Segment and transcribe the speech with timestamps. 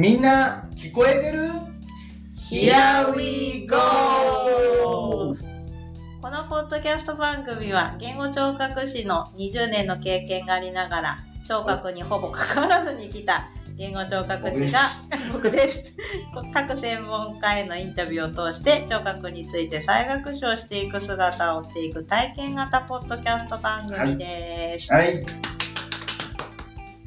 [0.00, 1.42] みんな聞こえてる
[2.50, 3.76] ？Here we go!
[6.22, 14.78] このポッドキャスト番組は言語聴覚士の20年の経験がありながら聴覚にほぼ関わらずに来た言語聴覚士が
[15.34, 15.94] 僕です
[16.54, 24.94] 各専門家へのインタビューを通して聴覚について再学習をしていく姿を追っていく体験型ポッドキャスト番組です。
[24.94, 25.16] はい。
[25.16, 25.26] はい、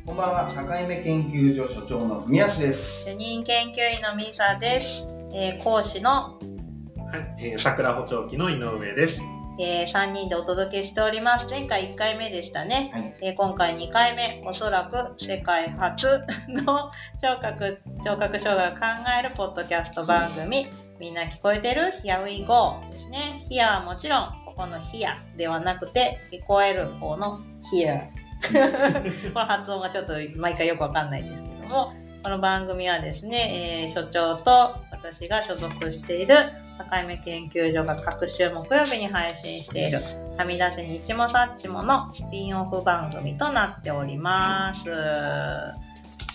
[0.05, 3.05] こんばんは、境目研究所所長の文康です。
[3.05, 5.15] 主任研究員のミサです。
[5.33, 6.37] えー、講師の、は
[7.39, 9.21] い、えー、桜補聴器の井上です。
[9.57, 11.47] えー、3人でお届けしております。
[11.49, 12.91] 前回1回目でしたね。
[12.93, 16.91] はい、えー、今回2回目、おそらく世界初の
[17.23, 20.67] 聴覚、聴覚障害を考えるポッドキャスト番組、
[20.99, 23.45] みんな聞こえてる ?Here we go ですね。
[23.49, 27.39] Here はもちろん、ここの Here ではなくて、聞こえる方の
[27.71, 28.22] Here。
[29.33, 36.35] この発音がちょっと毎回よくわかんないですけども、この番組はですね、えー、所長と私が所属している
[36.77, 39.99] 境目研究所が各週木曜日に配信している
[40.37, 44.89] はみ出せにいちもさっちものスピンオフ番組となっております。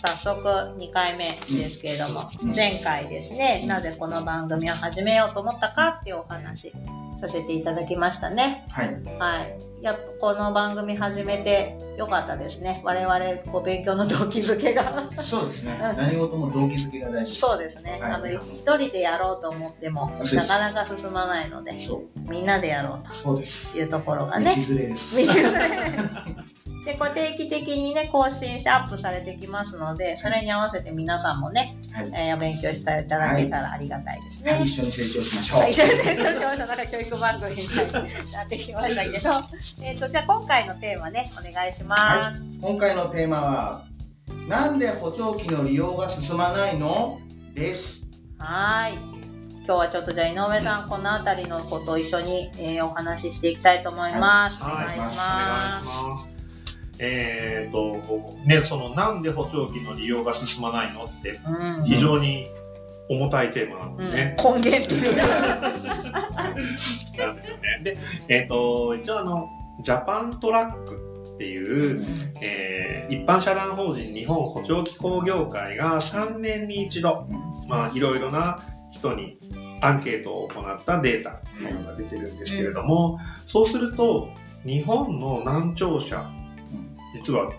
[0.01, 6.73] 早速2回目ですけれども、前回ですね、なぜこの番組を始めようと思ったかっていうお話
[7.21, 8.65] させていただきましたね。
[8.71, 8.95] はい。
[9.19, 9.59] はい。
[9.83, 12.81] やっぱこの番組始めてよかったですね。
[12.85, 13.19] 我々、
[13.51, 15.11] こう勉強の動機づけが。
[15.21, 15.77] そうですね。
[15.97, 17.35] 何事も動機づけが大事。
[17.35, 17.99] そうですね。
[18.01, 21.77] はい、あの、一人でやろうと思っても、なかなか進まないので、
[22.15, 23.11] みんなでやろうと。
[23.11, 23.77] そうです。
[23.77, 24.55] いうところがね。
[24.55, 25.17] 道連れです。
[25.17, 25.59] 道連れ。
[26.89, 34.53] で、こう定期的にね、更新してアップされてきますので、それに合わせて皆さんもね、はい、えー、勉強していただけたらありがたいですね。
[34.53, 35.71] はい、一緒に成長しましょう。
[35.71, 36.57] 一緒に成長しましょう。
[36.57, 39.31] なんか教育番組みたいになってきましたけど、
[39.83, 42.49] えっと、じゃあ今回のテーマね、お願いします。
[42.49, 43.85] はい、今回のテーマは、
[44.49, 47.21] なんで補聴器の利用が進まないの？
[47.55, 48.09] です。
[48.39, 48.95] はい。
[48.95, 54.65] 今日はちょっとじゃあ井上さん、この辺りのことを一緒に、えー、お話ししていきたいと思います。
[54.65, 56.38] はい、お願いします。
[56.99, 61.39] えっ、ー、と、ね、その、なんで補聴器の利用が進まないのって、
[61.85, 62.47] 非常に
[63.09, 64.37] 重たいテーマなんですね。
[64.45, 64.99] うん、根源的
[67.19, 67.81] なんですよね。
[67.83, 67.97] で、
[68.29, 69.49] えっ、ー、と、一応あの、
[69.81, 72.05] ジャパントラックっていう、うん、
[72.43, 77.29] えー、一般社団法人日本補聴器工業会が3年に一度、
[77.69, 78.61] まあ、いろいろな
[78.91, 79.39] 人に
[79.81, 84.29] アンケートを行ったデータというのが出てるんですけれども、そうすると、
[84.67, 86.29] 日本の難聴者、
[87.15, 87.53] 実は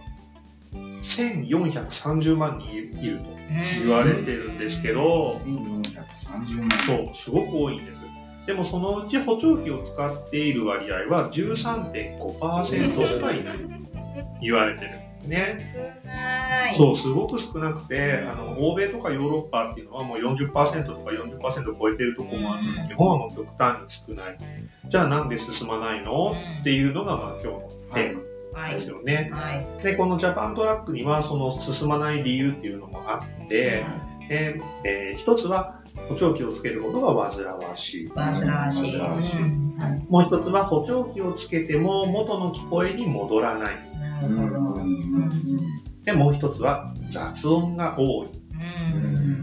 [1.01, 3.25] 1430万人いると
[3.83, 8.05] 言われてるんですけど、1430万そう、すごく多いんです。
[8.45, 13.65] でもそのうち補聴器を使っている割合は13.5%しかいないと
[14.41, 16.73] 言われてるんですね。
[16.73, 20.51] そう、すごく少なくて、あの、欧米とかヨーロッパっていうのはもう40%
[20.85, 24.37] とか40%超えてるところもあるので、日本はもう極端に少ない。
[24.87, 26.35] じゃあなんで進まないの？
[26.61, 28.28] っていうのがまあ今日のテーマ。
[28.71, 33.85] ですよね、はい、でこのジャパントラックにはその進まない理由っていうのもあって、
[34.27, 38.07] でえー、一つは補聴器をつけることが煩わしい。
[38.09, 38.91] 煩わしい。
[38.91, 39.41] しい
[40.09, 43.75] もう一つは補聴器をつけても元の聞こえに戻らない。
[43.99, 44.81] なるほど。
[46.03, 48.27] で、もう一つは雑音が多い。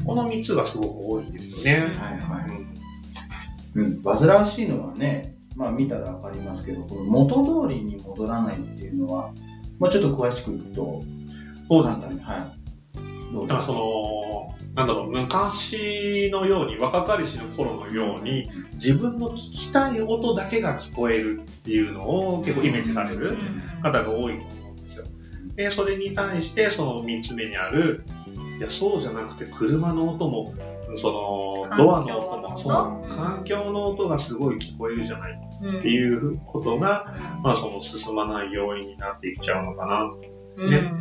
[0.04, 1.86] この三つがすごく多いんですよね。
[1.86, 3.78] はいはい。
[3.78, 9.32] うん、煩わしいのはね、まあ見たらわかりますけど、この元通りに戻らないっていうのは、
[9.78, 11.02] まあちょっと詳しくいくと、
[11.68, 12.06] そうですね。
[12.22, 12.66] はい。
[13.32, 23.36] どうですかその、なんだろう、昔のように、若かりしの頃のように、自分の聞きたい音だけが聞こえるっていうのを結構イメージされる
[23.82, 25.04] 方が多いと思うんですよ。
[25.56, 28.04] で、それに対して、その三つ目にある、
[28.58, 30.52] いや、そうじゃなくて車の音も、
[30.94, 35.40] その、ドアの音も、その、環境の音がすごい聞こえるじゃない
[35.78, 40.92] っていうことが、まあ、その進まない要因になっていっちゃうのかな、ね。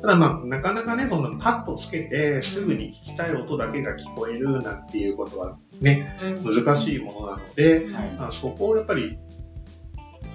[0.00, 7.86] ただまあ、なかなかね、そんなパッとつけて、すぐに聞きたい音だけが聞こえるなんていうことはね、難しいものなので、
[8.18, 9.18] まあ、そこをやっぱり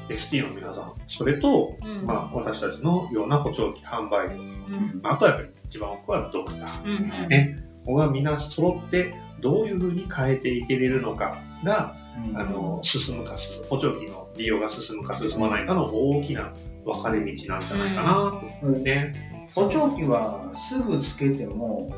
[0.10, 4.44] ST の皆さん、それと、まあ、私たちのような補聴器販売業、
[5.02, 11.96] まあ、あとはやっぱり一番多くはドクター、ね、がみんな揃ってどういうふうに変えていけれるのかが、
[12.34, 13.36] あの、進むか、
[13.70, 16.54] 補聴器の利用が進むか進まないかの大きな
[16.86, 19.14] 分かれ道なんじゃないかなと、ね。
[19.54, 21.90] 補聴器はすぐつけても、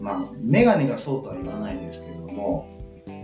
[0.00, 2.68] まあ、メガネがそうとは言わないですけども、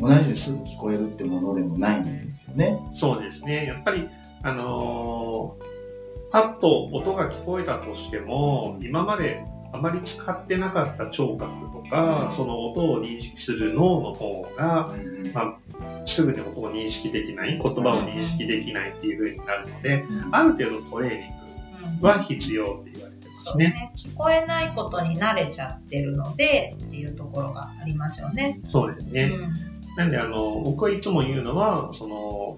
[0.00, 2.78] 同じようにすぐ聞こえるってものでもないんですよね。
[2.94, 3.66] そうですね。
[3.66, 4.08] やっぱり、
[4.42, 23.66] あのー、パッと音が聞こえたとしても、今まであまり使ってなかった聴覚とか、その音を認識する脳の方が、うんまあ、すぐに音を認識できない、言葉を認識できないっていう風になるので、うんある程度トレーニングは必要って言われてますね。
[23.66, 28.60] ね、聞こえないことに慣れちゃってるのでっていうところがありますよね。
[28.66, 29.24] そうですね。
[29.24, 32.56] うんなんで、あの、僕はいつも言うのは、その、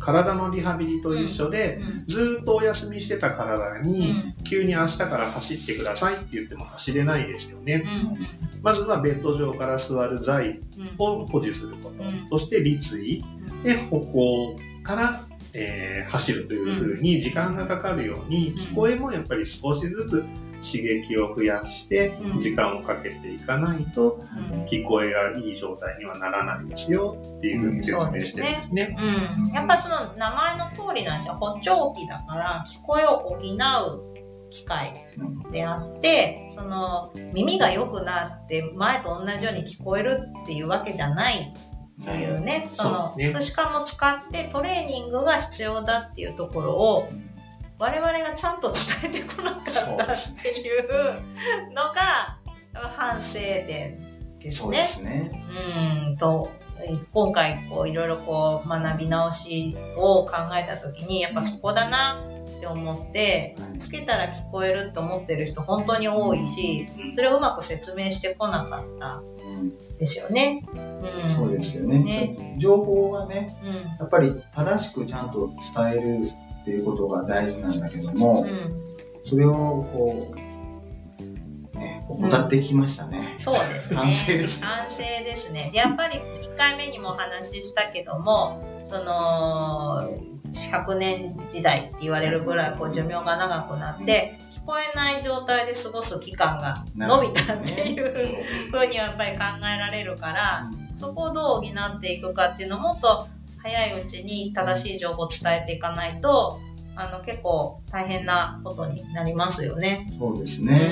[0.00, 4.34] 体のリハビリと一緒で、うんずーっとお休みしてた体うに、ん。
[4.44, 7.82] 急に明日から走ってくださいって言っても走れないですよね。
[7.84, 7.88] う
[8.22, 8.26] ん
[8.62, 10.94] まずはベッド上から座る座位うん。
[10.98, 12.02] を保持すること。
[12.02, 12.26] うん。
[12.28, 13.24] そして立位。
[13.62, 20.24] で歩行から、えー走るという風に時間がかかるように、聞こえもやっぱり少しずつ
[20.62, 22.40] 刺激を増やしてうん。
[22.40, 24.64] 時間をかけていかないとうん。
[24.64, 28.96] 聞こえがいい状態にはならないですよっていう風に説明してるんですね。
[28.98, 31.34] うん、やっぱその名前の通りなんですよ。
[31.34, 34.10] 補聴器だから聞こえを補う
[34.50, 34.92] 機械
[35.50, 41.52] であって、その耳が良くなって前と同じように聞こえるっていうわけじゃない
[42.00, 43.30] っていうね、その、ね。
[43.30, 47.08] そしかも使ってトレーニングが必要だっていうところを
[47.80, 50.88] 我々がちゃんと伝えてこなかったっていう
[51.70, 52.38] のが
[52.74, 53.98] 反省点
[54.38, 54.74] ですそう。
[54.74, 55.30] すね。
[56.06, 62.22] うんと、えー今回こういろいろこう学び直しを考えた時にやっぱそこだな
[62.58, 70.66] って思って、はいつけたら聞こえるって思ってる人本当に多いし、それをうまく説明してこなかったうんですよね。
[70.74, 73.74] うん、そうですよねね情報がね、うん。
[73.74, 76.28] やっぱり正しくちゃんと伝える
[76.60, 78.80] っていうことが大事なんだけども、うん。
[79.22, 79.52] それを
[79.92, 80.34] こ
[81.74, 83.34] う、ね、怠ってきましたね。
[83.36, 83.96] そうですね。
[83.96, 85.70] 反省です反省ですね。
[85.72, 90.18] でやっぱり1回目にもお話ししたけども、その、
[90.52, 98.36] 100年時代って言われるぐらいこう寿命が長くなって、聞こえない状態で過ごす期間が伸びたっていう
[98.70, 103.28] ふうにはやっぱり考えられるから、そこをどう補っていくかっていうのをもっと
[103.62, 106.60] 早いうちに正しい情報を伝えていかないと、
[106.96, 110.12] あの結構大変なことになりますよね。
[110.18, 110.90] そうですね。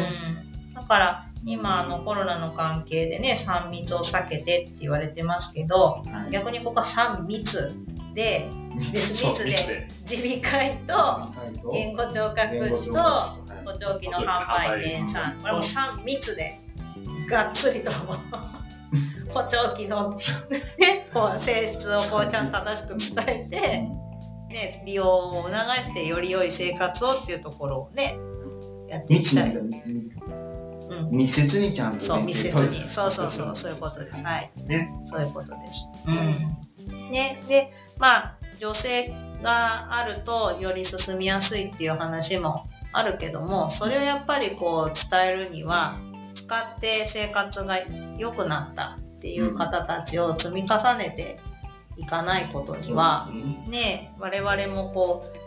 [0.69, 6.33] うん、だから今あのコロナの関係でね3密を避けてって言われてますけどはい。
[6.33, 7.75] 逆にここは3密
[8.15, 8.51] で。
[8.79, 13.03] 密で耳鼻科医と言語聴覚士と
[13.65, 15.41] 補聴器の販売店さん。
[15.41, 16.61] これも3密で
[17.29, 17.91] がっつりと
[19.39, 20.17] 補聴器の、
[20.79, 23.61] ね、こう性質をこうちゃんと正しく伝えて、
[24.53, 28.19] ね、美容を促してより良い生活をっていうところをね
[28.89, 29.55] やっていきたい。
[29.55, 30.09] うん
[31.11, 32.91] 密接にちゃんとねそう、密接に。
[32.91, 34.23] そうそうそう、そういうことです。
[34.25, 34.51] はい。
[34.67, 34.89] ね。
[35.05, 35.93] そういうことです。
[36.07, 37.11] うん。
[37.11, 37.43] ね。
[37.49, 45.99] で、まあ、女性があるとより進みやすいっていう話もあるけども、それをやっぱりこう伝えるには、
[46.35, 47.77] 使って生活が
[48.17, 51.41] 良くなったっていう方たちを積み重ねて
[51.97, 53.29] いかないことには、
[53.67, 55.39] ね、我々もこう、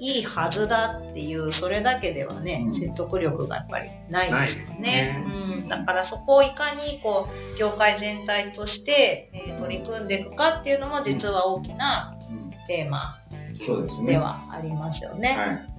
[0.00, 2.74] いいはずだっていう、それだけではね、うん。
[2.74, 5.24] 説得力がやっぱりないですよね。
[5.26, 12.50] でうん、だからそこをいかにこう、業界全体として、えー取り組んでいくかっていうのも実は大きなうん。
[12.66, 13.18] テーマ
[14.06, 15.36] ではありますよね。
[15.38, 15.48] はい。
[15.50, 15.73] うん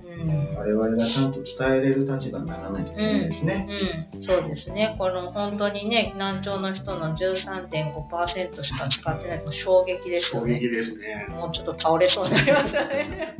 [0.56, 3.68] 我々がちゃんと伝えれる立場にならないといけないですね。
[4.14, 4.96] うん、そうですね。
[4.98, 10.56] この本当にね、難聴の人の13.5%しか使ってないの衝撃ですよね。
[10.56, 11.28] 衝撃ですね。
[11.30, 13.38] もうちょっと倒れそうになりましたね。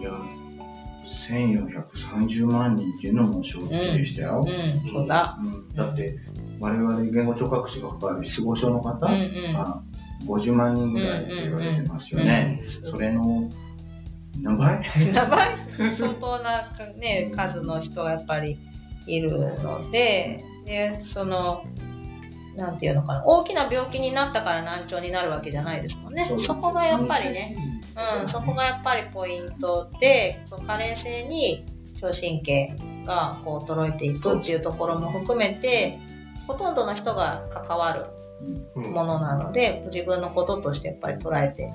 [0.00, 0.10] いや、
[1.04, 3.68] 1430万人っていうのも衝撃
[3.98, 4.46] でしたよ。
[4.46, 5.38] うん、そうだ。
[5.40, 6.18] うんだって、
[6.60, 9.52] 我々言語聴覚士が関わる失語症の方うんうん。
[9.52, 9.82] が
[10.26, 12.62] 50万人ぐらいって言われてますよね。
[12.84, 13.50] それの
[14.40, 14.86] やば い？
[15.90, 18.58] 相当な、ね、数の人がやっぱり
[19.06, 19.30] いる
[19.62, 21.64] ので、で、その、
[22.56, 26.30] なんていうのかな、大きな病気になったから難聴になるわけじゃないですもんね。
[26.38, 27.56] そこがやっぱりね、
[28.22, 31.64] うん、そこがやっぱりポイントで、その加齢性に
[32.00, 32.74] 聴神経
[33.04, 35.98] がこう衰えていくっていうところも含めて、
[36.46, 38.06] ほとんどの人が関わる
[38.74, 38.92] うん。
[38.92, 41.70] ものなので、自分のこととしてやっぱり捉えて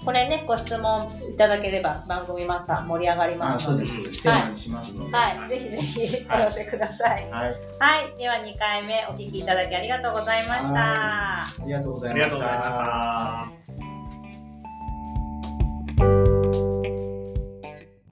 [0.04, 3.86] これね、ご質問いただければ番組また盛り上がりまあ、すので。
[3.86, 4.22] そうです。
[4.22, 5.14] テーマにしますので。
[5.14, 7.30] はい、ぜひぜひお寄せください。
[7.30, 7.50] はい。
[7.50, 11.42] はい、では2回目お聞きいただきありがとうございました。
[11.42, 12.14] ありがとうございました。
[12.14, 13.61] ありがとうございました。